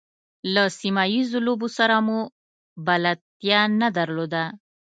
له 0.53 0.63
سیمه 0.79 1.03
ییزو 1.13 1.39
لوبو 1.45 1.67
سره 1.77 1.95
مو 2.05 2.19
بلدتیا 2.85 3.61
نه 3.81 3.89
درلوده. 3.97 4.43